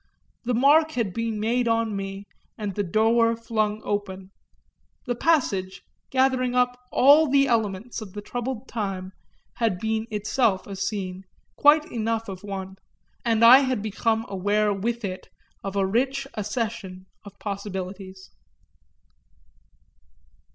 The 0.45 0.55
mark 0.55 0.93
had 0.93 1.13
been 1.13 1.39
made 1.39 1.67
for 1.67 1.85
me 1.85 2.25
and 2.57 2.73
the 2.73 2.81
door 2.81 3.35
flung 3.37 3.83
open; 3.85 4.31
the 5.05 5.13
passage, 5.13 5.83
gathering 6.09 6.55
up 6.55 6.75
all 6.91 7.27
the 7.29 7.45
elements 7.47 8.01
of 8.01 8.13
the 8.13 8.21
troubled 8.23 8.67
time, 8.67 9.11
had 9.57 9.77
been 9.79 10.07
itself 10.09 10.65
a 10.65 10.75
scene, 10.75 11.25
quite 11.55 11.85
enough 11.91 12.27
of 12.29 12.43
one, 12.43 12.77
and 13.23 13.45
I 13.45 13.59
had 13.59 13.83
become 13.83 14.25
aware 14.27 14.73
with 14.73 15.05
it 15.05 15.29
of 15.63 15.75
a 15.75 15.85
rich 15.85 16.25
accession 16.33 17.05
of 17.23 17.37
possibilities. 17.37 18.31